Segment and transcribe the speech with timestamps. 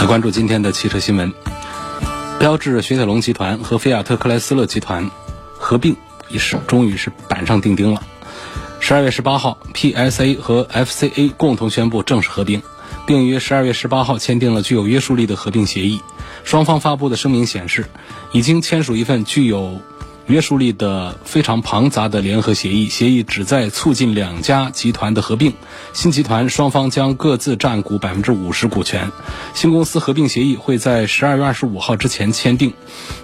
[0.00, 1.30] 来关注今天的汽车新闻。
[2.38, 5.10] 标致雪铁龙集团和菲亚特克莱斯勒集团
[5.58, 5.94] 合并
[6.30, 8.02] 一事终于是板上钉钉了。
[8.80, 12.62] 十二月十八号，PSA 和 FCA 共同宣布正式合并，
[13.06, 16.00] 并于十二月十八号签订了具有约束力的合并协议。
[16.44, 17.84] 双方发布的声明显示，
[18.32, 19.82] 已经签署一份具有
[20.30, 25.54] 约束力的非常庞杂的联合协议，协议旨在促进两家集团的合并。
[25.92, 29.10] 新集团双方将各自占股百分之五十股权。
[29.54, 32.72] 新公司合并协议会在十二月二十五号之前签订。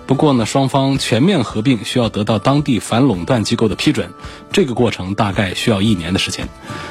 [0.08, 4.12] 不过呢，双方全面合并需要得到当地反垄断机构的批准，
[4.52, 6.48] 这个过程大概需要一年的时间。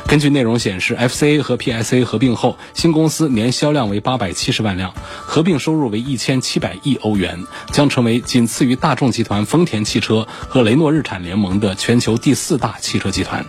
[0.08, 4.94] 根据内容显示，FCA 和 PSA 合并后，新公司年销量为八百七十万辆，
[5.26, 13.46] 合并收入为一千七百亿欧元，将成为仅次于大众集团、丰田汽车车和雷诺日产联盟的全球第四大汽车集团。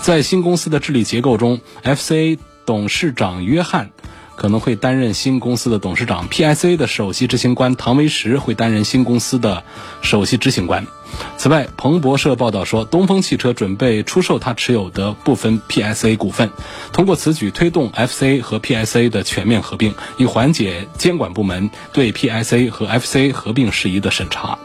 [0.00, 3.90] 在新公司的治理结构中，FCA 董事长约翰。
[4.34, 9.62] 可能会担任新公司的董事长，PSA 的首席执行官唐维石会担任新公司的
[10.00, 10.86] 首席执行官。
[11.36, 16.50] 此外，彭博社报道说，东风汽车准备出售它持有的部分 PSA 股份，
[16.92, 24.58] 通过此举推动 FCA 和 PSA 的全面合并，以缓解监管部门对 PSA 和 FCA 合并事宜的审查。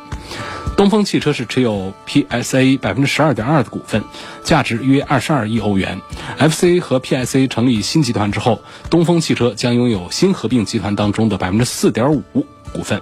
[0.75, 4.03] 东风汽车是持有 PSA 百分之十二点二的股份，
[4.43, 5.99] 价值约二十二亿欧元。
[6.37, 13.01] FCA 和 PSA 成立新集团之后，东风汽车将拥有新合并集团当中的百分之四点五股份。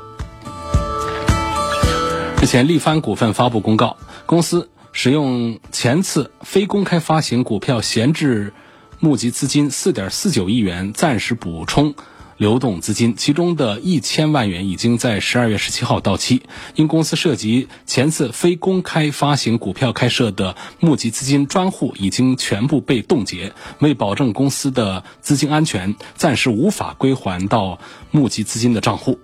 [2.41, 8.53] 日前，力帆股份发布公告，公司使用前次非公开发行股票闲置
[9.01, 11.93] 募集资金四点四九亿元，暂时补充。
[12.37, 16.43] 流动资金，其中的一千万元已经在十二月十七号到期。
[16.75, 27.79] 因公司涉及前次非公开发行股票开设的募集资金专户已经全部被冻结，为保证公司的资金安全，暂时无法归还到
[28.11, 29.19] 募集资金的账户。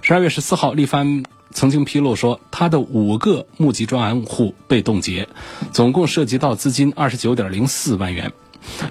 [0.00, 5.28] 十二月十四号，力帆曾经披露说，他的五个募集专户被冻结，
[5.72, 8.32] 总共涉及到资金二十九点零四万元。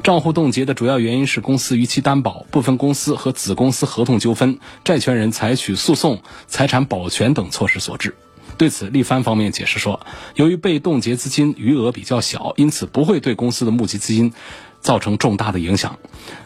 [0.03, 8.15] 账户冻结的主要原因是公司逾期担保、部分公司和子公司合同纠纷、债权人采取诉讼、财产保全等措施所致。
[8.57, 9.99] 对此，力帆方面解释说，
[10.35, 14.33] 由于被冻结资金余额比较小，因此不会对公司的募集资金。
[14.83, 15.97] 造成重大的影响。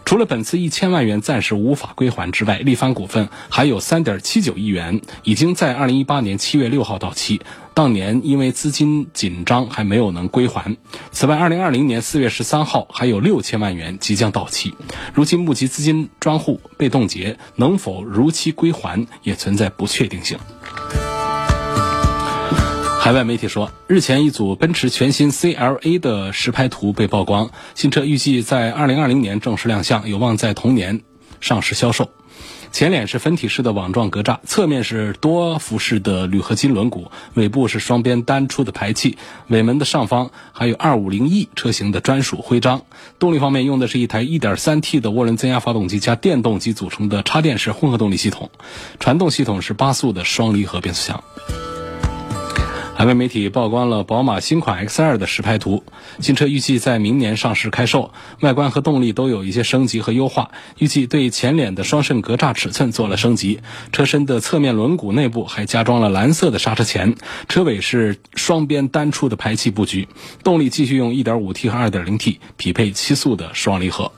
[0.05, 7.41] 除了本次一千万元暂时无法归还之外，力帆股份还有三点七九亿元已经在二零一八年七月六号到期，
[7.77, 10.75] 当年因为资金紧张还没有能归还。
[11.11, 14.73] 此外，二零二零年四月十三号还有六千万元即将到期，
[15.13, 20.39] 如今募集资金专户被冻结，能否如期归还也存在不确定性。
[22.99, 31.03] 海外媒体说，日前一组奔驰全新 CLA 的实拍图被曝光，新车预计在2020年正式亮相，有望在同年
[31.39, 32.09] 上市销售。
[32.71, 39.17] 前脸是分体式的网状格栅，侧面是多辐式的铝合金轮毂，尾部是双边单出的排气，
[39.47, 42.83] 尾门的上方还有 250e 车型的专属徽章。
[43.17, 48.51] 动力方面用的是一台 1.3T 的涡轮增压发动机加电动机组成的插电式混合动力系统，
[48.99, 51.23] 传动系统是八速的双离合变速箱。
[52.97, 55.83] 海外媒体曝光了宝马新款 X2 的实拍图，
[56.19, 60.49] 新车预计在明年上市开售，外观和动力都有一些升级和优化，
[60.79, 63.59] 预计对前脸的双肾格栅尺寸做了升级，
[63.91, 67.13] 车身的侧面轮毂内部还加装了蓝色的刹车钳，
[67.47, 70.07] 车尾是双边单出的排气布局，
[70.43, 74.11] 动力继续用 1.5T 和 2.0T 匹配七速的双离合。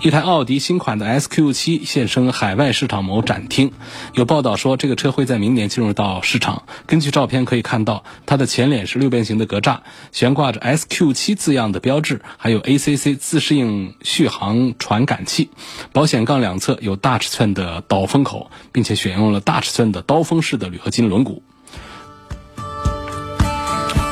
[0.00, 3.72] 一台奥迪新款的 SQ7 现身海外市场某展厅，
[4.14, 6.62] 有报道说这个车会在明年进入到市场。
[6.86, 9.80] 根据照片可以看到，它的前脸是六边形的格栅，
[10.12, 15.50] 悬挂着 SQ7 字样的标志，还有 ACC 自适应续航传感器。
[15.92, 21.40] 保险杠两侧有大尺寸的导风口，并且选用了大尺寸的刀锋式的铝合金轮毂。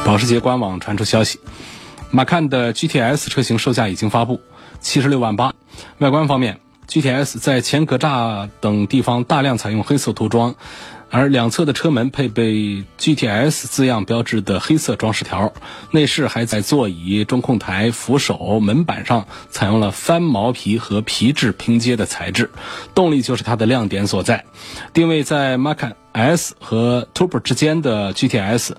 [0.04, 1.38] 保时捷官网传出消息，
[2.10, 4.40] 马看的 GTS 车型售价已经发布。
[4.78, 5.54] 七十六万八，
[5.98, 10.54] 外观方面，GTS 在前格栅等地方大量采用黑色涂装，
[11.10, 15.52] 而两侧的车门配备 GTS 字样标志的黑色装饰条，
[15.90, 22.50] 内饰还在座椅、中控台、扶手、门板上采用了翻毛皮和皮质拼接的材质。
[22.94, 24.44] 动力就是它的亮点所在，
[24.92, 28.72] 定位在 Macan S 和 Turbo 之间的 GTS，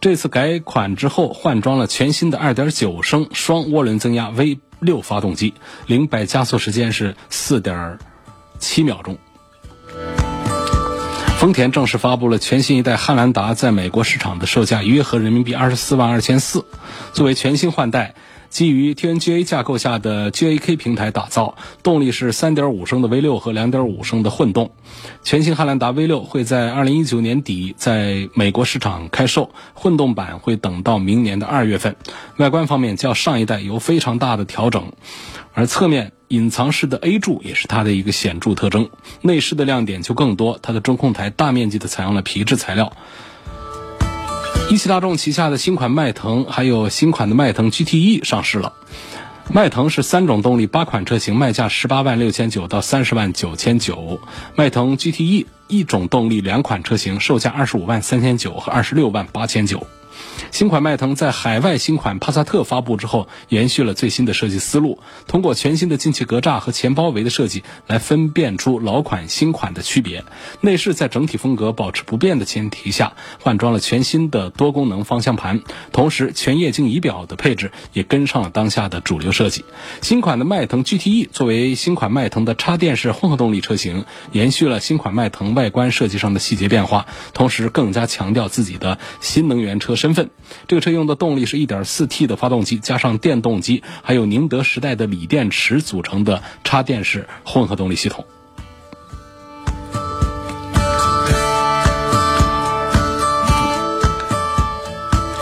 [0.00, 5.54] 这次改款之后换装了全新的2.9升双涡轮增压 V 六发动机，
[5.86, 7.98] 零百加速时间是四点
[8.58, 9.18] 七秒钟。
[11.38, 16.64] 丰田正式发布了全新一代汉兰达，在美国市场的售价约合人民币二十四万二千四。
[17.12, 18.16] 作为全新换代，
[18.48, 24.72] 基于 TNGA 架构下的 GAK 平台打造，动力是三点五升的 V6 和两点五升的混动。
[25.22, 31.96] 全新汉兰达 V6 会在二零一九年底在美国市场开售，混动版会等到明年的二月份。
[32.38, 34.92] 外观方面较上一代有非常大的调整，
[35.54, 36.12] 而侧面。
[36.28, 38.90] 隐藏式的 A 柱也是它的一个显著特征，
[39.22, 40.58] 内饰的亮点就更多。
[40.60, 42.92] 它的中控台大面积的采用了皮质材料。
[44.70, 48.74] 一汽大众旗下的新款迈腾，还有新款的迈腾 GTE 上市了。
[49.50, 54.20] 迈腾是三种动力八款车型，卖价十八万六千九到三十万九千九。
[54.54, 59.86] 迈腾 GTE 一种动力两款车型，售价二十五万三千九和二十六万八千九。
[60.50, 70.24] 新款迈腾在海外新款帕萨特发布之后，延续了最新的设计思路，通过全新的进气格栅和前包围的设计来分辨出老款新款的区别。
[70.60, 75.60] 内饰在整体风格保持不变的前提下，换装了全新的多功能方向盘，
[75.92, 79.64] 同时全液晶仪表的配置也跟上了当下的主流设计。
[80.00, 90.30] 新款的迈腾 GTE 作为新款迈腾的插电式混合动力车型，延续了新款迈腾外观设计上的细节变化，同时更加强调自己的新能源车身身份。
[90.66, 98.24] 这个车用的动力是一点四 T 的发动机，加上电动机，还有宁德时代的锂电池组成的插电式混合动力系统。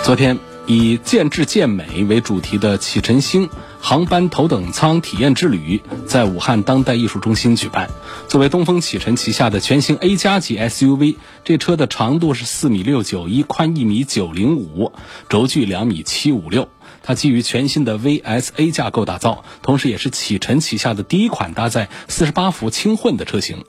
[0.02, 0.36] 昨天，
[0.66, 3.48] 以“见智见美”为主题的启辰星。
[3.80, 7.88] 航班头等舱体验之旅在武汉当代艺术中心举办。
[8.26, 11.14] 作为东风启辰旗下的全新 A 加级 SUV，
[11.44, 14.90] 这车的长度是四米六九一，宽一米九零五，
[15.28, 16.68] 轴距两米七五六。
[17.04, 23.64] 它基于全新的 VSA 架构打造，同时也是启辰旗下的第一款搭载四十八伏轻混的车型。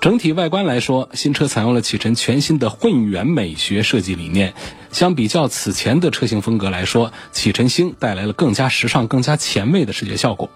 [0.00, 4.54] 整体外观来说，新车采用了启辰全新的混元美学设计理念。
[4.94, 10.48] 相比较此前的车型风格来说，启辰星带来了更加时尚、更加前卫的视觉效果。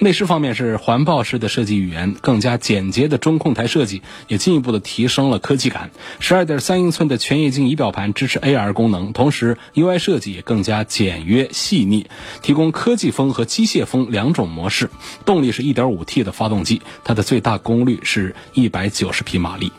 [0.00, 5.92] 内饰方面是环抱式的设计语言，更加简洁的中控台设计也进一步的提升了科技感。
[6.18, 12.08] 十二点三英寸的全液晶仪表盘支持 AR 功能，同时 UI 设计也更加简约细腻，
[12.42, 14.90] 提供科技风和机械风两种模式。
[15.24, 19.70] 动力是一点五 T 的发动机，它的最大功率是一百九十匹马力。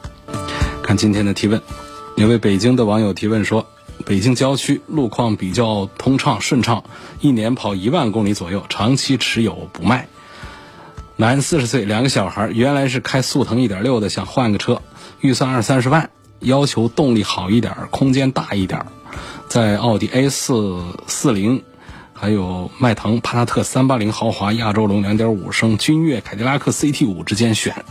[0.81, 1.61] 看今天的提问，
[2.15, 3.67] 有位北京的网友提问说。
[4.05, 6.83] 北京郊区路况比较通畅顺畅，
[7.21, 10.07] 一年跑一万公里左右，长期持有不卖。
[11.15, 14.83] 男，四十岁，两个小孩，原来是开速腾一点六的，想换个车，
[15.21, 18.85] 预算二三十万，要求动力好一点，空间大一点，
[19.47, 21.63] 在奥迪 A 四四零，
[22.13, 27.83] 还有迈腾、帕萨特三八零豪华、亚洲龙两点五升、君越、凯迪拉克 CT 五之间选。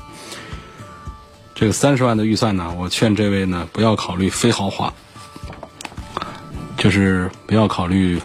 [1.56, 4.94] 这个三十万的预算呢，我劝这位呢不要考虑非豪华。
[6.84, 8.20] 就是不要考虑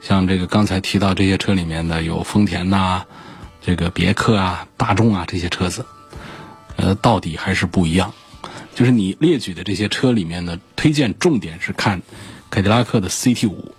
[0.00, 3.04] 像这个刚才提到这些车里面的有丰田呐、
[3.60, 5.84] 这个别克啊、大众啊这些车子，
[6.76, 8.14] 呃，到底还是不一样。
[8.76, 12.00] 就是你列举的这些车里面呢，推荐重点是看
[12.48, 13.74] 凯迪拉克的 CT 五，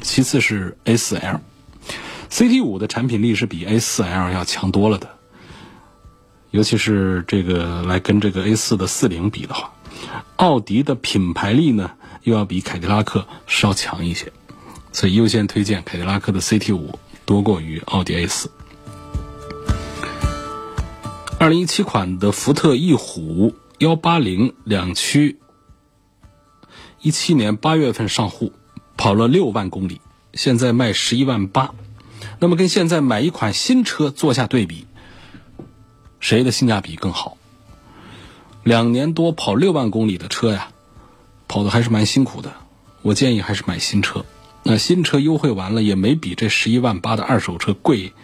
[0.00, 1.40] 其次是 A 四 L。
[2.30, 5.10] CT 五的产品力是比 A 四 L 要强多了的，
[6.52, 9.72] 尤其是这个来跟这个 A 四的四零比的话，
[10.36, 11.90] 奥迪的品牌力呢？
[12.22, 14.32] 又要比凯迪拉克稍强一些，
[14.92, 18.50] 所以优先推荐凯迪拉克的 CT 五多过于奥迪 A 四。
[21.38, 25.40] 二零一七款的福特翼虎幺八零两驱，
[27.00, 28.52] 一七年八月份上户，
[28.96, 30.00] 跑了六万公里，
[30.34, 31.74] 现在卖十一万八。
[32.38, 34.86] 那么跟现在买一款新车做下对比，
[36.20, 37.36] 谁的性价比更好？
[38.62, 40.71] 两年多跑六万公里的车呀！
[41.52, 42.50] 跑的还是蛮辛苦的，
[43.02, 44.24] 我建议还是买新车。
[44.62, 48.14] 那新车优惠完了也没比这十一万八的二手车贵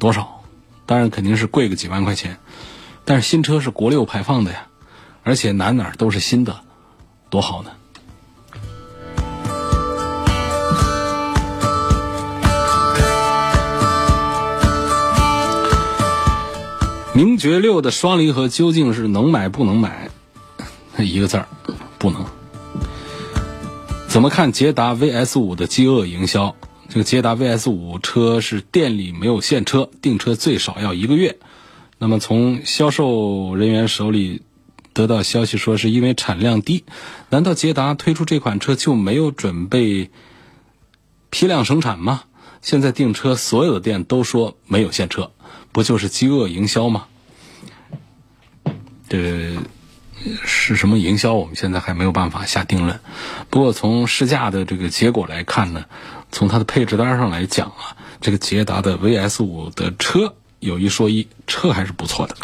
[0.00, 0.42] 多少，
[0.84, 2.38] 当然肯定是贵个几万块钱。
[3.04, 4.66] 但是新车是国六排放的呀，
[5.22, 6.58] 而且哪哪都是新的，
[7.30, 7.70] 多好呢！
[17.14, 20.10] 名爵六的双离合究竟是能买不能买？
[20.98, 21.46] 一个字儿，
[21.96, 22.26] 不能。
[24.12, 26.54] 怎么看捷达 VS 五的饥饿营销？
[26.90, 31.38] 这个捷达 VS 五车是店里没有现车，订车最少要一个月。
[31.96, 34.42] 那么从销售人员手里
[34.92, 36.84] 得到消息说，是因为产量低。
[37.30, 40.10] 难道捷达推出这款车就没有准备
[41.30, 42.24] 批量生产吗？
[42.60, 45.30] 现在订车所有的店都说没有现车，
[45.72, 47.06] 不就是饥饿营销吗？
[49.08, 49.56] 这。
[50.44, 51.34] 是什么营销？
[51.34, 52.98] 我们现在还没有办法下定论。
[53.50, 55.84] 不过从试驾的这个结果来看呢，
[56.30, 62.36] 从它的配置单上来讲啊，这个捷达的 VS 五的车有一说一，车还是不错的。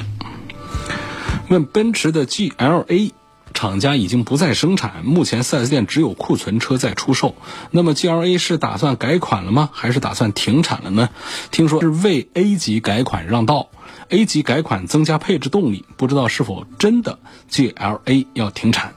[1.49, 3.13] 问奔驰的 GLA，
[3.59, 7.35] 厂家已经不再生产，目前 4S 店只有库存车在出售。
[7.73, 9.69] 那么 GLA 是打算改款了吗？
[9.73, 11.09] 还是打算停产了呢？
[11.51, 13.69] 听说是为 A 级改款让道。
[14.11, 17.19] A 级改款增加配置动力，不知道是否真的
[17.51, 18.95] GLA 要停产？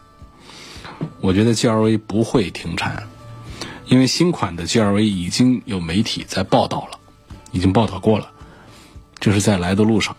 [1.22, 3.08] 我觉得 GLA 不会停产，
[3.88, 7.00] 因为新款的 GLA 已经有媒体在报道了，
[7.52, 8.30] 已经报道过了，
[9.20, 10.16] 就是在来的路上。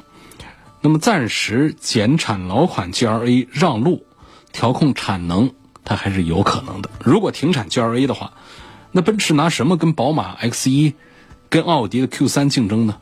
[0.81, 4.05] 那么暂时减产老款 GLA 让路，
[4.53, 5.51] 调控产能，
[5.85, 6.91] 它还是有可能的。
[7.03, 8.33] 如果停产 GLA 的话，
[8.91, 10.93] 那奔驰拿什么跟宝马 X1、
[11.49, 12.97] 跟奥迪的 Q3 竞争呢？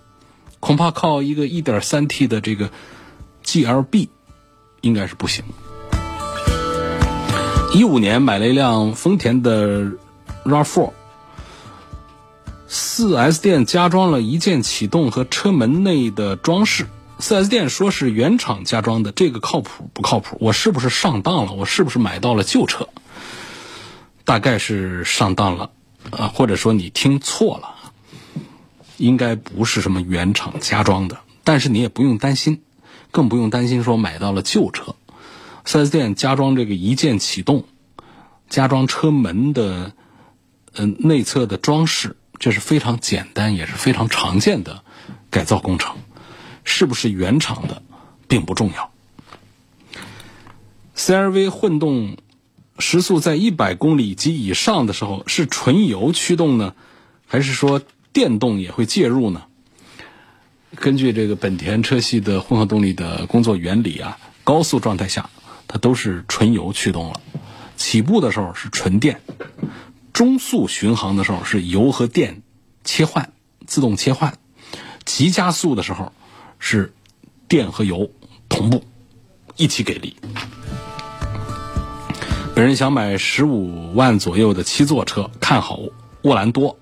[0.61, 2.71] 恐怕靠一个 1.3T 的这个
[3.45, 4.09] GLB
[4.83, 5.42] 应该是不行。
[7.73, 9.90] 一五年买了一辆丰田的
[10.45, 10.90] RAV4，
[12.69, 16.87] 四 S 店加装了一键启动和车门内的装饰。
[17.21, 20.37] 四 S 店说是原厂加装的，这个靠谱不靠谱？
[20.41, 21.53] 我是不是上当了？
[21.53, 22.89] 我是不是买到了旧车？
[24.25, 25.71] 大概是上当了，
[26.11, 27.75] 啊，或者说你听错了。
[28.97, 32.61] 应该不是什么原厂加装的，但是你也不用担心，
[33.11, 34.95] 更不用担心说买到了旧车。
[35.65, 37.65] 4S 店加装这个一键启动，
[38.50, 39.93] 加装车门的
[40.75, 44.83] 嗯内侧的装饰，这是非常简单也是非常常见的
[45.31, 45.97] 改造工程。
[46.64, 47.83] 是不是原厂的
[48.29, 48.90] 并不重要。
[50.97, 52.17] CRV 混动
[52.79, 56.75] 时速在一百公里及以上的时候是纯油驱动呢，
[57.26, 57.83] 还是说？
[58.12, 59.45] 电动也会介入呢。
[60.75, 65.31] 根据这个本田车系的混合动力的工作原理啊，高速状态下
[65.69, 67.21] 它都是纯油驱动了，
[67.76, 69.21] 起步的时候是纯电，
[70.12, 72.43] 中速巡航的时候是油和电
[72.83, 73.33] 切换，
[73.64, 74.37] 自动切换，
[75.05, 76.12] 急加速的时候
[76.61, 76.95] 是
[77.49, 78.09] 电和油
[78.49, 78.85] 同步
[79.57, 80.14] 一起给力。
[82.55, 85.81] 本人想买十五万左右的七座车，看好
[86.23, 86.79] 沃兰多。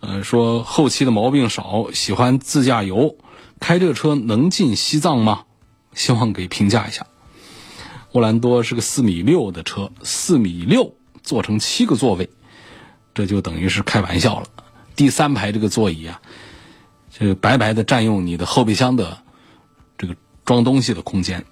[0.00, 3.16] 呃，说后期的毛病少，喜欢自驾游，
[3.58, 5.44] 开这车能进西藏吗？
[5.94, 7.06] 希望给评价一下。
[8.12, 12.30] 沃兰多是个四米六的车，四米六做成七个座位，
[13.14, 14.46] 这就等于是开玩笑了。
[14.96, 16.20] 第三排这个座椅啊，
[17.10, 19.18] 这个白白的占用你的后备箱的
[19.98, 21.44] 这个装东西的空间，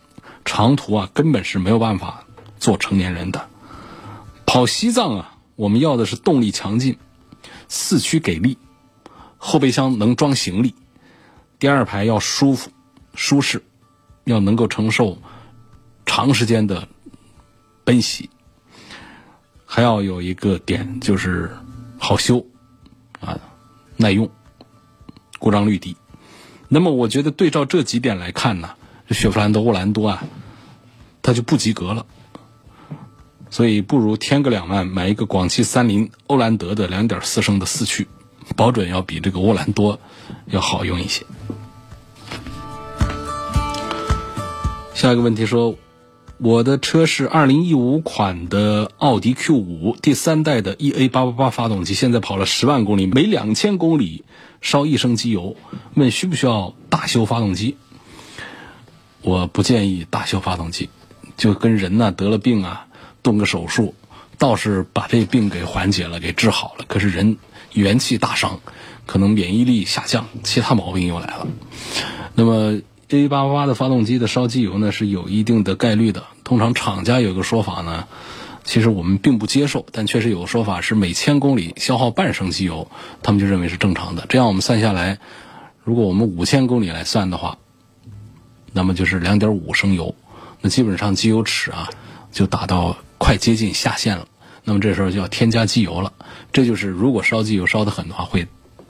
[0.44, 2.24] 长途啊根本是没有办法
[2.58, 3.48] 坐成年人的。
[4.46, 6.98] 跑西藏啊，我们要的是动力强劲。
[7.70, 8.56] 四驱给力，
[9.36, 10.74] 后备箱能装行李，
[11.58, 12.70] 第二排要舒服、
[13.14, 13.62] 舒适，
[14.24, 15.18] 要能够承受
[16.06, 16.88] 长时间的
[17.84, 18.30] 奔袭，
[19.66, 21.54] 还要有一个点就是
[21.98, 22.44] 好修
[23.20, 23.38] 啊、
[23.98, 24.30] 耐用、
[25.38, 25.96] 故障率低。
[26.68, 28.70] 那么，我觉得对照这几点来看呢，
[29.10, 30.24] 雪佛兰的沃兰多啊，
[31.22, 32.04] 它就不及格了。
[33.50, 38.06] 所以不如添个两万买一个广汽三菱欧蓝德的两点四升的四驱，
[38.56, 39.98] 保准要比这个沃兰多
[40.46, 41.24] 要好用一些。
[44.94, 45.74] 下一个问题说，
[46.38, 54.24] 我的车是二零一五款的奥迪 Q 五第三代的 EA 八八八发动机，现在跑了十万公里，每两千公里
[54.60, 55.56] 烧一升机油，
[55.94, 57.76] 问需不需要大修发动机？
[59.22, 60.88] 我不建议大修发动机，
[61.36, 62.86] 就跟人呢得了病啊。
[63.20, 63.94] 动个手术，
[64.38, 66.84] 倒是把这病给缓解了，给治好了。
[66.86, 67.36] 可是人
[67.72, 68.60] 元气大伤，
[69.06, 71.46] 可能免疫力下降，其他毛病又来了。
[72.36, 76.24] 那么这 A 八八八的发动机的烧机油呢，是有一定的概率的。
[76.44, 78.06] 通常厂家有个说法呢，
[78.64, 82.90] 其实我们并不接受，但确实有个说法是每千公里消耗半升机油，
[83.22, 84.26] 他们就认为是正常的。
[84.28, 85.18] 这样我们算下来，
[85.82, 87.56] 如果我们五千公里来算的话，
[88.72, 90.14] 那么就是两点五升油。
[90.60, 91.88] 那基本上机油尺啊，
[92.30, 92.96] 就达到。
[93.20, 94.28] 快接近下限了，
[94.62, 96.12] 那么这时候就要添加机油了。
[96.52, 98.46] 这就是如果烧机油烧得狠的话，会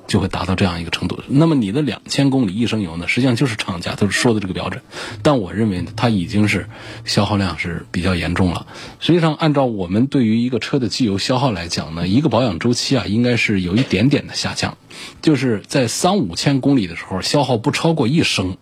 [0.09, 1.23] 就会达到这样一个程度。
[1.29, 4.83] 那么你的两千公里一升油呢，实际上就是厂家都说的这个标准，
[5.23, 6.67] 但我认为，它已经是
[7.05, 8.67] 消耗量是比较严重了。
[8.99, 14.77] 实际上，按照我们对于一个车的机油消耗来讲呢，一个保养周期啊，应该是有一点点的下降，
[15.23, 18.57] 就是在三五千公里的时候消耗不超过一升，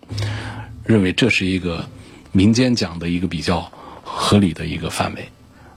[0.84, 1.86] 认为这是一个
[2.32, 3.70] 民间讲的一个比较
[4.02, 5.28] 合理的一个范围。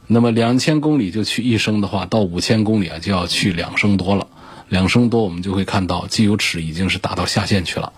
[0.07, 4.27] 那么两千公里就去一升的话，到五千公里啊就要去两升多了。
[4.69, 7.91] 两升多，我们就会看到机油尺已经是达到下限去了。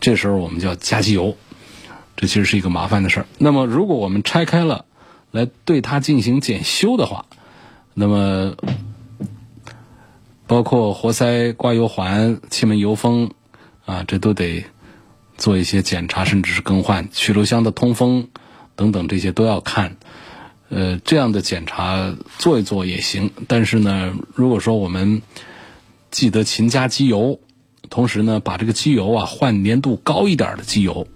[0.00, 1.36] 这时候我们就要加机油，
[2.16, 3.26] 这其实是一个麻烦的事儿。
[3.38, 4.84] 那么如果我们拆开了
[5.30, 7.26] 来对它进行检修的话，
[7.94, 8.54] 那么
[10.46, 13.30] 包括活塞、挂油环、气门油封
[13.86, 14.64] 啊，这都得
[15.38, 18.28] 做一些检查，甚至是更换曲轴箱的通风
[18.74, 19.96] 等等，这些都要看。
[20.68, 25.22] 呃，这样的检查做一做也行，但是呢，如果说我们
[26.12, 27.40] 记得勤加机油，
[27.90, 31.08] 同时呢，把这个机油啊换粘度高一点的机油，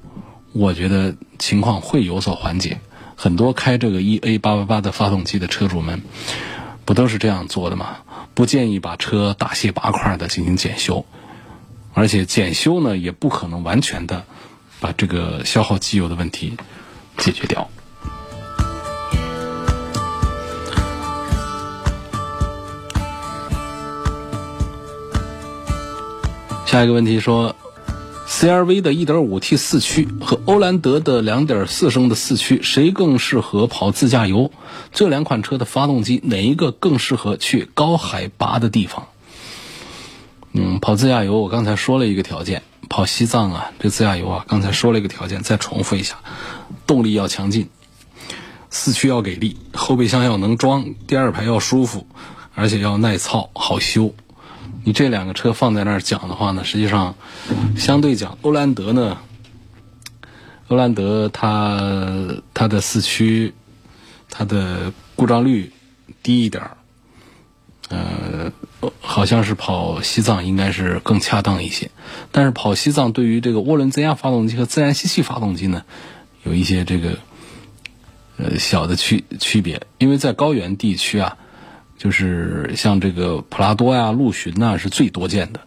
[0.52, 2.80] 我觉得情况会有所缓解。
[3.14, 6.02] 很多开这个 E A 八八八的发动机的车主们，
[6.86, 7.98] 不都是这样做的吗？
[8.34, 11.04] 不建议把车大卸八块的进行检修，
[11.94, 14.24] 而且检修呢也不可能完全的
[14.80, 16.56] 把这个消耗机油的问题
[17.18, 17.70] 解决掉。
[26.76, 27.56] 下一个问题说
[28.28, 34.52] ，CRV 的 1.5T 四驱和欧蓝德的2.4升的四驱，谁更适合跑自驾游？
[34.92, 39.08] 这两款车的发动机哪一个更适合去高海拔的地方？
[40.52, 46.18] 嗯，跑自驾游，我刚才说了一个条件，跑西藏啊，这自驾游啊，刚才说了一个条件，再重复一下，
[46.86, 47.70] 动力要强劲，
[48.68, 52.06] 四驱要给力，后备箱要能装，第二排要舒服，
[52.54, 54.12] 而且要耐操好修。
[54.86, 57.16] 你这两个车放在那儿讲的话呢，实际上
[57.76, 59.18] 相对讲，欧蓝德呢，
[60.68, 63.52] 欧蓝德它它的四驱，
[64.30, 65.72] 它的故障率
[66.22, 66.76] 低一点儿，
[67.88, 68.52] 呃，
[69.00, 71.90] 好像是跑西藏应该是更恰当一些。
[72.30, 75.82] 但是跑西藏对于这个涡轮增压发动机和自然吸气发动机呢，
[76.44, 77.18] 有一些这个
[78.36, 81.36] 呃小的区区别，因为在高原地区啊。
[81.98, 85.60] 就是像这个普拉多呀、陆巡呐，是最多见的。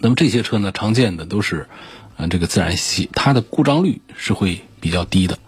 [0.00, 1.68] 那么这些车呢，常见的都是，
[2.16, 5.38] 呃，这个自然吸，它的故障率是会比较低的。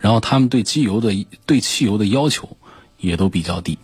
[0.00, 2.56] 然后他们对机油的、对汽油的要求
[2.98, 3.78] 也都比较低，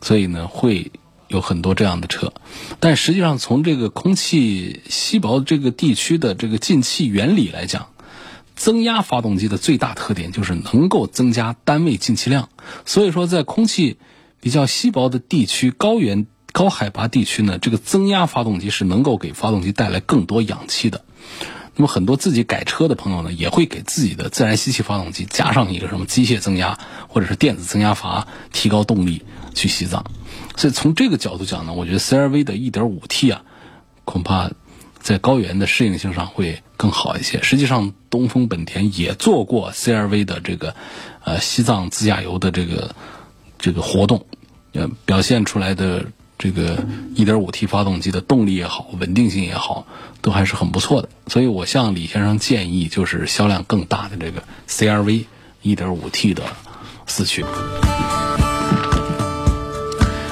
[0.00, 0.92] 所以呢，会
[1.26, 2.32] 有很多这样的车。
[2.78, 7.88] 但实际上，从这个空气稀薄这个地区的这个进气原理来讲，
[8.54, 12.48] 增压发动机的最大特点就是能够增加单位进气量。
[12.86, 13.98] 所以说，在空气
[14.42, 21.04] 比较稀薄的地区，高原高海拔地区呢，这个增压发动机是能够给发动机带来更多氧气的。
[21.76, 26.76] 那么很多自己改车的朋友呢，也会给自己的自然吸气发动机加上一个什么机械增压
[27.06, 29.22] 或者是电子增压阀，提高动力
[29.54, 30.04] 去西藏。
[30.56, 33.44] 所以从这个角度讲呢，我觉得 CRV 的 1.5T 啊，
[34.04, 34.50] 恐怕
[34.98, 37.40] 在高原的适应性上会更好一些。
[37.44, 40.74] 实际上，东风本田也做过 CRV 的这个
[41.22, 42.96] 呃西藏自驾游的这个。
[43.62, 44.26] 这个活动，
[44.72, 49.86] 呃，表现出来的这个 1.5T 发动机的动力也好，稳定性也好，
[50.20, 51.08] 都还是很不错的。
[51.28, 55.26] 所以我向李先生建议，就是销量更大的这个 CRV
[55.62, 56.42] 1.5T 的
[57.06, 57.44] 四驱。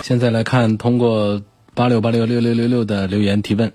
[0.02, 1.40] 现在来看，通过
[1.74, 3.72] 八六八六六六六六的留言提问。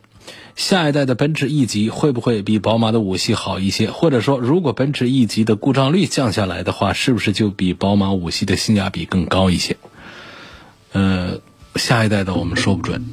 [0.55, 3.91] 下一代的奔驰 E 级会不会比宝马的五系好一些？
[3.91, 9.75] 或者说，如果奔驰 E 级的故障率降下来的话，是不是就比宝马五系的性价比更高一些？
[10.93, 11.39] 呃，
[11.75, 13.03] 下一代的我们说不准，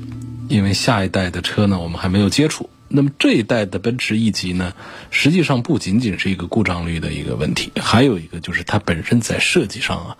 [0.48, 2.70] 因为下一代的车呢，我们还没有接触。
[2.86, 4.74] 那么这一代的奔驰 E 级呢，
[5.10, 10.16] 实际上不仅仅是一个故障率的一个问题，还有一个就是它本身在设计上啊，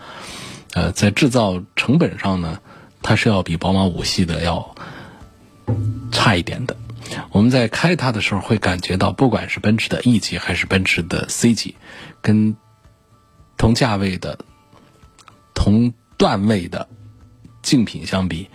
[0.72, 2.58] 呃，在制造成本上呢，
[3.00, 4.74] 它是要比宝马五系的要
[6.10, 6.76] 差一点的。
[7.30, 11.74] 我们在开它的时候会感觉到，不管是奔驰的 E 级还是奔驰的 C 级，
[12.20, 12.56] 跟
[13.56, 14.38] 同价位的、
[15.54, 16.88] 同段位的
[17.62, 18.48] 竞品相比，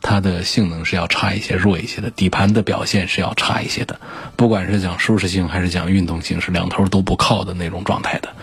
[0.00, 4.00] 它的性能是要差一些、弱一些的，底盘的表现是要差一些的。
[4.36, 8.34] 不管是讲舒适性还是讲运动性，是两头都不靠的那种状态的。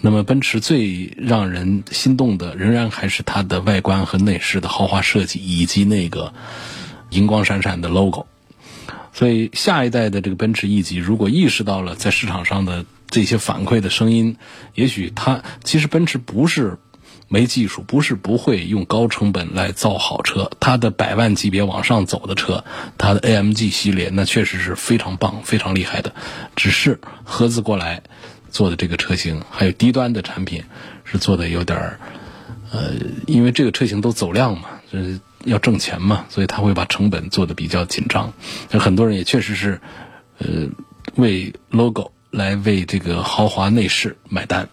[0.00, 6.32] 那么，奔驰最让人心动的，仍然还是它的外观和内饰的豪华设计，以及那个
[7.10, 8.26] 银光闪闪的 logo。
[9.12, 14.36] 所以，下一代的这个奔驰 E 级，如果意识到了在市场上的这些反馈的声音，
[14.74, 16.78] 也许它其实奔驰不是
[17.28, 20.50] 没技术，不是不会用高成本来造好车。
[20.60, 22.64] 它的百万级别往上走的车，
[22.96, 26.14] 它的 AMG 系列那确实是非常棒、非常厉害的。
[26.56, 28.02] 只是合资过来
[28.50, 30.64] 做的这个车型，还有低端的产品
[31.04, 32.00] 是做的有点儿，
[32.70, 32.92] 呃，
[33.26, 38.32] 因为这个车型都走量嘛，就是要挣钱嘛，所以他会把成本做的比较紧张。
[38.70, 39.80] 那很多人也确实是，
[40.38, 40.68] 呃，
[41.16, 44.68] 为 logo 来为这个豪华内饰买单。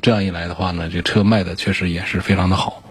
[0.00, 2.82] 这样一来的话呢，这车卖的确实也是非常的好。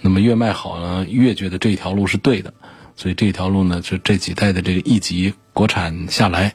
[0.00, 2.52] 那么越卖好呢，越觉得这条路是对的。
[2.96, 6.54] 所以这条路呢，就这几代的这个 E 级国产下来，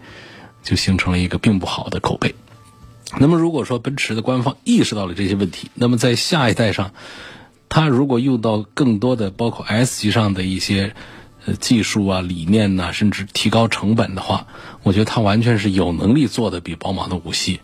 [0.63, 2.35] 就形成了一个并不好的口碑。
[3.17, 6.93] 那么如果说奔驰的官方意识到了这些问题，那么在下一代上，
[7.69, 10.93] 它如果用到更多的包括 S 级上的一些
[11.45, 14.47] 呃技术啊、理念呐，甚至提高成本的话，
[14.84, 17.62] 我觉得它完全是有能力做的比宝马的五系。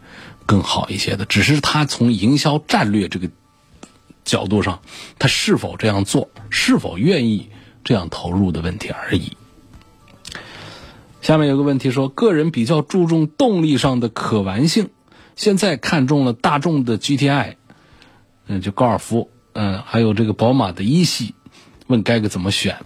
[0.48, 3.32] 更好一些的，只是他从营销战略这个
[4.24, 4.82] 角度上，
[5.18, 7.50] 他是否这样做，是否愿意
[7.84, 9.36] 这样投入的问题而已。
[11.24, 14.92] 下面有个问题说，个人比较注重动力上的可玩性，
[15.36, 17.56] 现在看中了大众的 GTI，
[18.46, 21.34] 嗯，就高尔夫，嗯，还有这个宝马的一系，
[21.88, 22.78] 问该个怎么选？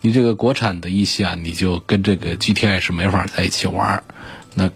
[0.00, 4.02] 你这个国产的一系啊，你就跟这个 GTI 是没法在一起玩，
[4.54, 4.70] 那。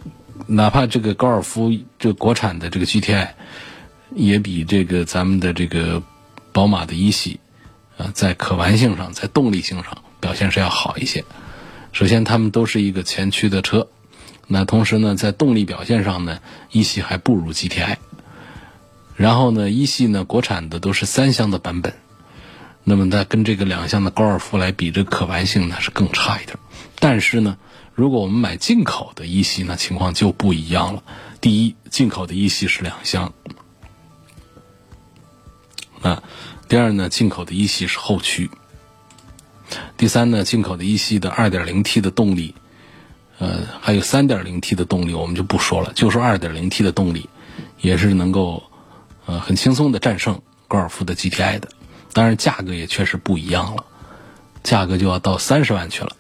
[0.51, 3.29] 哪怕这个高尔夫，这国产的这个 GTI，
[4.15, 6.03] 也比这个咱们的这个
[6.53, 7.39] 宝马的一系，
[7.99, 11.23] 啊，在可玩性上，在动力性上表现是要好一些。
[11.93, 13.89] 首先，它们都是一个前驱的车，
[14.47, 16.39] 那同时呢，在动力表现上呢，
[16.71, 17.97] 一系还不如 GTI。
[19.19, 21.93] 然后呢，一系呢，国产的都是三厢的版本，
[22.85, 26.57] 那么它跟这个两厢的高尔夫来比，这可玩性呢是更差一点。
[26.99, 27.59] 但是呢。
[27.99, 31.03] 如果我们买进口的一系，那情况就不一样了。
[31.41, 33.33] 第一，进口的一系是两厢；
[36.01, 36.23] 啊，
[36.69, 38.47] 第二呢，进口的一系是后驱；
[39.97, 42.55] 第三呢，进口的一系的 2.0T 的动力，
[43.41, 47.29] 呃，还有 3.0T 的动力，我们就不说了，就说 2.0T 的动力，
[47.81, 48.63] 也是能够
[49.29, 51.69] 呃很轻松的战胜高尔夫的 GTI 的。
[52.15, 53.85] 当然，价格也确实不一样了，
[54.65, 56.17] 价格就要到三十万去了。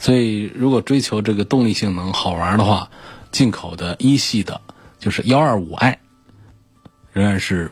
[0.00, 2.90] 所以，如果追求这个动力性能好玩的话，
[3.30, 4.62] 进口的一系的，
[4.98, 5.98] 就是幺二五 i，
[7.12, 7.70] 仍然是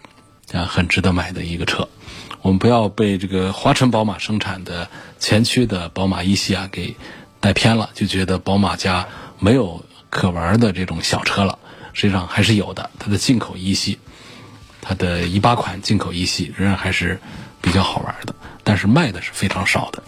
[0.52, 1.88] 啊很值得买的一个车。
[2.42, 6.94] 我们不要被这个华晨宝马生产的前驱的宝马一系啊给
[7.40, 9.08] 带偏了，就觉得宝马家
[9.40, 11.58] 没有可玩的这种小车了。
[11.94, 13.98] 实际上还是有的，它的进口一系，
[14.88, 17.18] 它的一八款进口一系仍然还是
[17.60, 20.00] 比较好玩的，但是卖的是非常少的。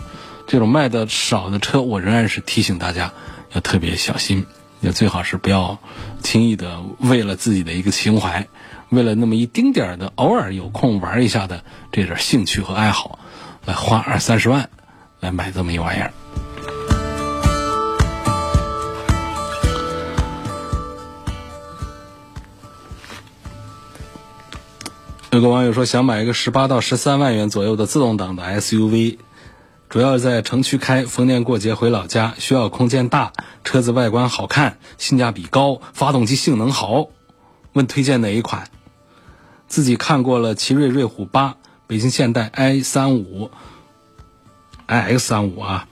[0.47, 3.13] 这种卖的少的车，我仍然是提醒大家
[3.53, 4.47] 要特别小心，
[4.81, 5.79] 也最好是不要
[6.23, 8.47] 轻易的为了自己的一个情怀，
[8.91, 13.19] 为了那么一丁点儿的偶尔有空玩一下的这点兴趣和爱好，
[13.65, 14.71] 来花二三十万
[15.19, 16.13] 来买这么一玩意儿。
[25.31, 29.19] 有个网友说想买一个十八到十三万元左右的自动挡的 SUV。
[29.91, 37.09] 主要在城区开，逢年过节回老家，需要空间大，车子外观好看，性价比高，发动机性能好。
[37.75, 38.71] 问推荐哪一款？
[39.67, 43.51] 自己看过了奇瑞瑞虎八、北京现代 i 三五、
[44.87, 45.89] iX 三五啊，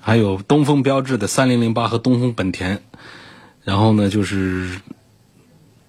[0.00, 2.82] 还有东风标致的三零零八和东风本田。
[3.64, 4.80] 然后呢，就是。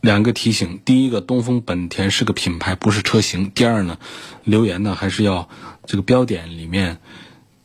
[0.06, 3.98] 两个提醒：第一个，东风本田是个品牌，不是车型；第二呢，
[4.44, 5.50] 留言呢还是要
[5.88, 7.00] 这个标点里面，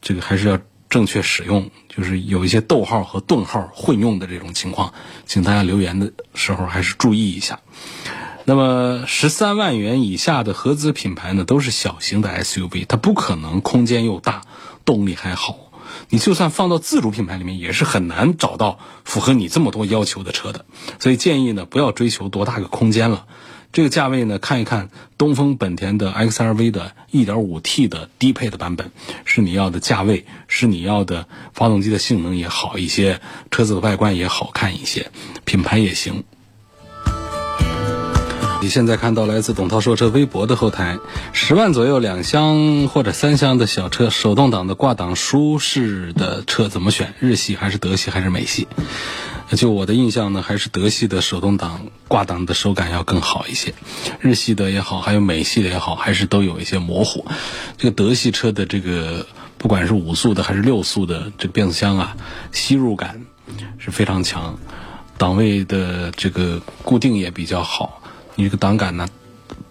[0.01, 4.95] 这个还是要正确使用，就是有一些逗号和顿号混用的这种情况，
[5.27, 7.61] 请大家留言的时候还是注意一下。
[8.47, 14.41] 那么十三万元以下的合资品牌呢，都是小型的 SUV，它不可能空间又大，
[14.87, 15.70] 动力还好。
[16.11, 20.67] 你就算放到自主品牌里面，也是很难找到符合你这么多要求的车的。
[20.99, 23.27] 所以建议呢，不要追求多大个空间了。
[23.73, 28.91] 这个价位呢，看一看东风本田的 XRV 的 1.5T 的低配的版本，
[29.25, 33.21] 是你要的价位，是你要的发动机的性能也好一些，
[33.53, 35.13] 车子的外观也好看一些，
[35.45, 36.25] 品牌也行。
[38.63, 40.99] 你现在看到来自董涛说车微博的后台，
[41.33, 47.15] 十万左右两厢或者三厢的小车，手动挡的挂挡舒适的车怎么选？
[47.21, 48.69] 日系还是德系还是美系？
[49.57, 53.73] 就我的印象呢，还是德系的手动挡挂挡的手感要更好一些。
[54.21, 57.25] 日系的也好，还有美系的也好，还是都有一些模糊。
[57.79, 62.15] 这个德系车的这个不管是五速的还是六速的这个变速箱啊，
[62.53, 63.23] 吸入感
[63.79, 64.59] 是非常强，
[65.17, 68.00] 档位的这个固定也比较好。
[68.35, 69.09] 你这个档杆呢，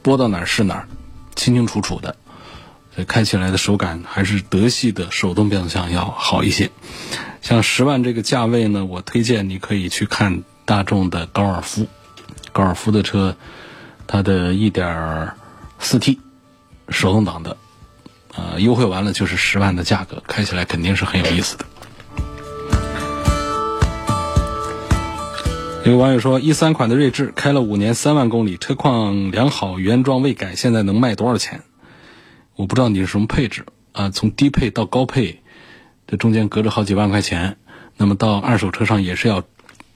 [0.02, 0.88] 拨到哪儿是哪儿，
[1.36, 2.16] 清清楚楚的，
[2.94, 6.70] 所以开起来的手感还是德系的手动变速箱要好一些。
[7.42, 11.88] 像十万这个价位呢，我推荐你可以去看大众的高尔夫，
[12.52, 13.36] 高尔夫的车，
[14.08, 15.34] 它的一点
[15.80, 16.20] 四 T
[16.90, 17.58] 手动挡的，
[18.36, 21.66] 呃，优惠完了就是十万的价格，开起来肯定是很有意思的。
[25.86, 31.62] 有网友说，一三款的锐志开了五年，三万公里，车况良好，原装未改，现在能卖多少钱？
[32.56, 35.42] 我不知道你是什么配置啊，从低配到高配，
[36.06, 37.58] 这中间隔着好几万块钱，
[37.98, 39.44] 那么到二手车上也是要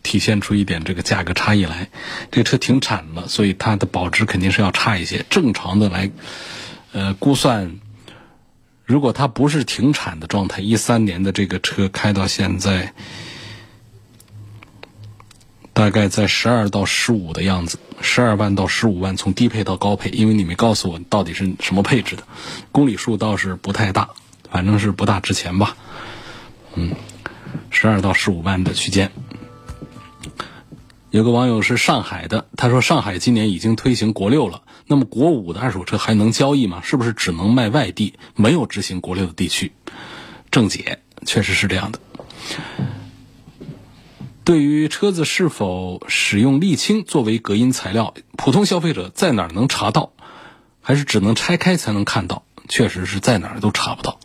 [0.01, 1.89] 体现出一点这个价格差异来。
[2.31, 5.23] 这个车停产了，所以它的保值肯定是要差一些。
[5.29, 6.09] 正常的来，
[6.93, 7.75] 呃，估算，
[8.85, 12.93] 如果它不是停产的状态，一三年的这个车开到现在。
[15.73, 22.23] 大概在十二到十五的样子，十二万到十五万，从低配到高配，因为你没告诉我到底是什么配置的，
[22.71, 24.09] 公里数倒是不太大，
[24.49, 25.75] 反正是不大值钱吧。
[26.75, 26.91] 嗯，
[27.71, 29.11] 十二到十五万的区间。
[31.09, 36.81] 有个网友是上海的，他说上海今年已经推行国六了，那么国五的二手车还能交易吗？
[36.83, 39.71] 是不是只能卖外地，没有执行国六的地区？
[40.49, 41.99] 正解，确实是这样的。
[44.43, 50.11] 对于车子是否使用沥青作为隔音材料，普通消费者在哪儿能查到？
[50.81, 52.43] 还是只能拆开才能看到？
[52.67, 54.19] 确实是在哪儿都查不到。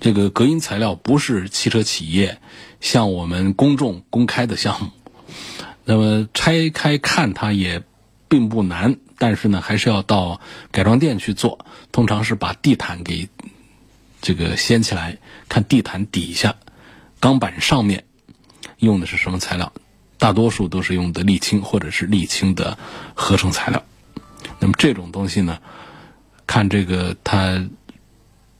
[0.00, 2.40] 这个隔音材料不是汽车企业
[2.80, 4.90] 向我们公众公开的项目，
[5.84, 7.82] 那么拆开看它也
[8.28, 10.40] 并不难，但是呢，还是要到
[10.72, 11.66] 改装店去做。
[11.92, 13.28] 通常是把地毯给
[14.22, 15.18] 这个掀起来，
[15.50, 16.56] 看地毯底下
[17.18, 18.04] 钢板上面。
[18.80, 19.72] 用的是什么材料？
[20.18, 22.76] 大多数都是用的沥青或者是沥青的
[23.14, 23.82] 合成材料。
[24.58, 25.60] 那么这种东西呢，
[26.46, 27.66] 看这个它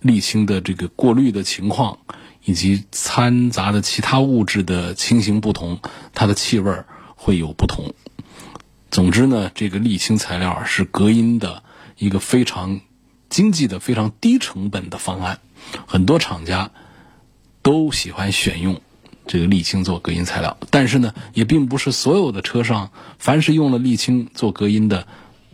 [0.03, 1.99] 沥青的这个过滤的情况，
[2.45, 5.81] 以及掺杂的其他物质的情形不同，
[6.15, 6.75] 它的气味
[7.15, 7.93] 会有不同。
[8.91, 11.63] 总之呢，这个沥青材料是隔音的
[11.99, 12.81] 一个非常
[13.29, 15.41] 经济的、非常低成本的方案。
[15.87, 16.71] 很多厂家
[17.61, 18.81] 都喜欢选用。
[19.31, 25.07] 这个沥青做隔音材料，但是呢，也并不是所有的车上凡是用了沥青做隔音的，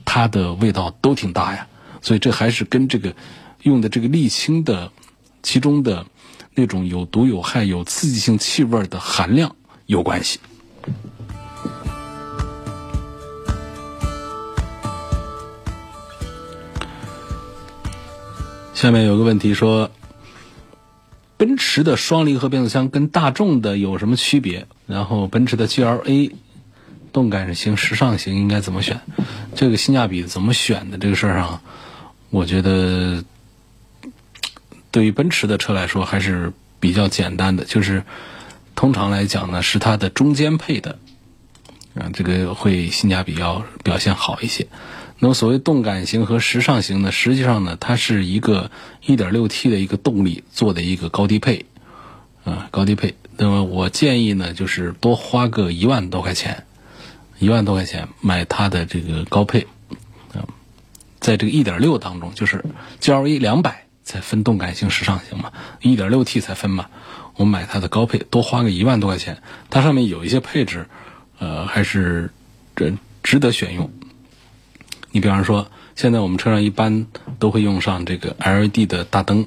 [0.07, 1.67] 它的味道都挺大呀。
[2.01, 3.15] 所以这还是跟这个
[3.65, 4.91] 用的这个沥青的
[5.43, 6.07] 其中的
[6.55, 10.41] 那种有毒有害、有刺激性气味的含量有关系。
[18.73, 19.91] 下面有个问题说。
[21.37, 24.67] 奔驰的双离合变速箱跟大众的有什么区别？
[24.87, 26.33] 然后奔驰的 GLA
[27.13, 29.01] 动感型、时尚型应该怎么选？
[29.55, 31.61] 这个性价比怎么选的这个事儿上，
[32.31, 33.25] 我觉得
[34.91, 38.03] 对于奔驰的车来说还是比较简单的，就是
[38.75, 40.99] 通常来讲呢，是它的中间配的，
[41.95, 44.67] 啊，这个会性价比要表现好一些。
[45.19, 48.71] 那么所谓动感型和时尚型呢，实际上呢，它是一个
[49.07, 51.65] 1.6T 的一个动力做的一个高低配，
[52.45, 53.15] 啊，高低配。
[53.39, 56.65] 那么我建议呢，就是多花个一万多块钱，
[57.39, 59.67] 一万多块钱买它的这个高配，
[60.35, 60.45] 啊，
[61.19, 62.65] 在这个1.6当中，就是
[63.01, 66.87] GLA 两百才分动感型、时尚型嘛，1.6T 才分嘛。
[67.37, 70.89] 我买它的高配，多花个一万多块钱，它上面有一些配置，
[71.39, 72.31] 呃，还是
[72.75, 73.91] 这值得选用。
[75.17, 77.07] 你比方说，现在我们车上一般
[77.39, 79.47] 都会用上这个 LED 的大灯，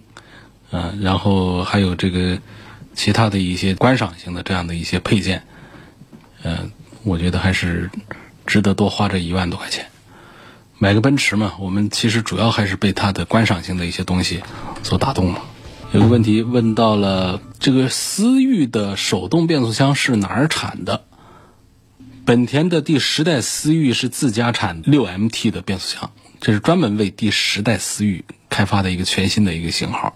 [0.72, 2.40] 嗯，然后还有这个
[2.96, 5.44] 其他的一些观赏型的这样的一些配件，
[6.42, 6.72] 嗯，
[7.04, 7.92] 我觉得还是
[8.48, 9.86] 值得多花这一万多块钱
[10.80, 11.54] 买个奔驰嘛。
[11.60, 14.42] 我们其实主要还是被它的观赏性的一些东西
[14.82, 15.44] 所打动了。
[15.92, 21.04] 有个问题问到了，这个思域的手动变速箱是哪儿产的？
[22.26, 30.16] 本田的第十代思域是自家产六 MT 的变速箱，这是专门为第十代思域开发的一个全新的一个型号。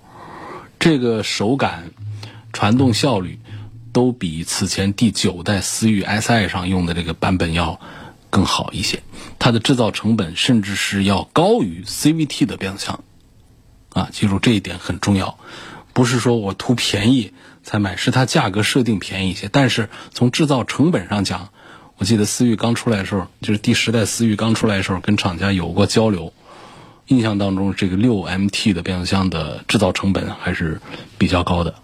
[0.79, 1.91] 这个手感、
[2.51, 3.39] 传动效率
[3.91, 7.79] 都比此前第九代思域 Si 上用的这个版本要
[8.29, 9.01] 更好一些。
[9.39, 13.03] 它的制造成本甚至是要高于 CVT 的变速箱。
[13.89, 15.39] 啊，记住这一点很重要，
[15.93, 17.31] 不是说我图便宜
[17.63, 21.49] 才买，是它价格设定便宜一些，但是从制造成本上讲。
[21.97, 26.33] 我记得思域刚出来的时候，就是第十代思域刚出来的时候，跟厂家有过交流。
[27.07, 30.79] 印象当中，这个六 MT 的变速箱的制造成本还是
[31.17, 31.75] 比较高的。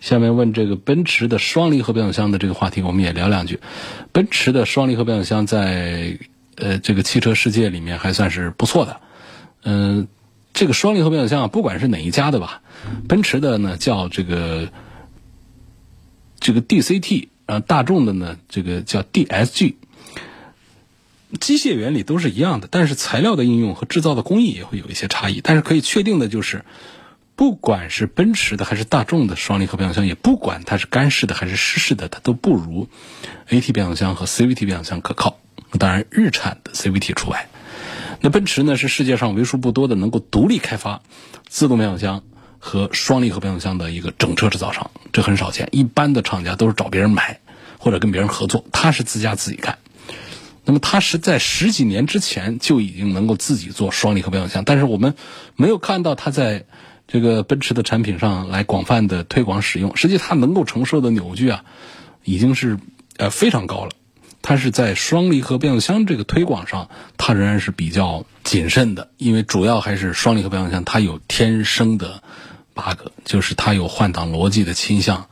[0.00, 3.60] 下面问这个奔驰的双离合变速箱的这个话题，我们也聊两句。
[4.12, 6.18] 奔驰的双离合变速箱在
[6.56, 9.00] 呃这个汽车世界里面还算是不错的。
[9.62, 10.08] 嗯，
[10.54, 12.62] 这个双离合变速箱啊，不管是哪一家的吧，
[13.08, 14.70] 奔驰的呢叫这个
[16.40, 19.74] 这个 DCT，呃，大众的呢这个叫 DSG。
[21.40, 25.40] 机械原理都是一样的，但是材料的应用和制造的工艺也会有一些差异。
[25.42, 26.64] 但是可以确定的就是，
[27.34, 32.86] 不管是奔驰的还是大众的双离合变速箱，也不管它是干式的还是湿式的，它都不如
[33.48, 35.40] AT 变速箱和 CVT 变速箱可靠。
[35.76, 37.48] 当然，日产的 CVT 除外。
[38.20, 41.02] 那奔驰呢，是世界上为数不多的能够独立开发
[41.48, 42.22] 自动变速箱
[42.60, 45.68] 和双离合变速箱的一个整车制造商，这很少见。
[45.72, 47.40] 一般的厂家都是找别人买
[47.78, 49.78] 或者跟别人合作，他是自家自己干。
[50.64, 55.14] 那么他是在十几年之前就已经能够自己做双离合变速箱，但是我们
[55.56, 56.66] 没有看到他在
[57.08, 59.96] 这个奔驰的产品上来广泛的推广使用。
[59.96, 61.64] 实际它能够承受的扭矩啊，
[62.22, 62.78] 已经是
[63.16, 63.90] 呃非常高了。
[64.42, 72.22] 它是在双离合变速箱这个推广上，它仍然是比较谨慎的，因为主要还是双离合变速箱它有天生的
[72.74, 75.28] 八个就是它有换挡逻辑的倾向，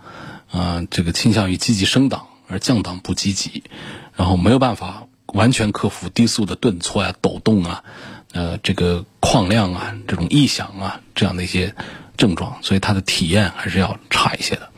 [0.51, 3.65] 啊，这个倾向于积极升档而降档不积极，
[4.17, 5.05] 然后没有办法。
[5.35, 7.85] 完全克服低速的顿挫呀、抖动啊，
[8.33, 11.75] 呃，这个旷量啊、这种异响啊这样的一些
[12.17, 14.71] 症状，所以它的体验还是要差一些的。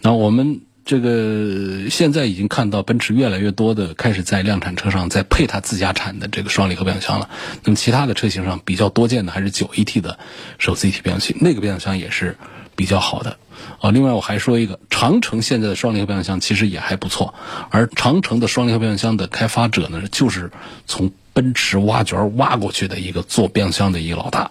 [0.00, 7.30] 那我们这个现在已经看到奔驰越来越多的开始在量产车上在配它自家产的这个双离合变速箱了。
[7.64, 10.18] 那么其他的车型上比较多见的还是九 AT 的
[10.58, 12.36] 手自一体变速器，那个变速箱也是
[12.74, 13.38] 比较好的。
[13.80, 17.32] 啊，另外我还说一个，长城现在的双离合变速箱其实也还不错，
[17.70, 20.50] 而长城的双离合变速箱的开发者呢，就是
[20.86, 24.50] 从奔驰挖掘挖过去的一个做变速箱的一个老大，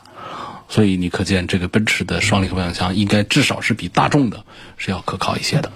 [0.71, 4.45] 所以你可见这个奔驰的双离合变速箱应该至少是比大众的
[4.77, 5.69] 是要可靠一些的。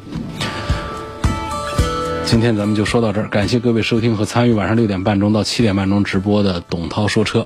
[2.25, 7.45] 今天咱们就说到这儿，感谢各位收听和参与晚上六点半钟到七点半钟直播的董涛说车。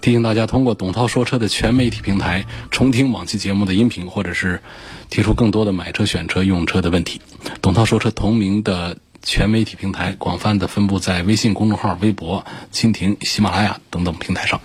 [0.00, 4.62] 提醒大家，通过董涛说车的全媒体平台重听往期节目的音频，或者是
[5.10, 7.20] 提出更多的买车、选车、用车的问题。
[7.60, 14.58] 董涛说车同名的全媒体平台广泛的分布在微信公众号、微博、蜻蜓、喜马拉雅等等平台上。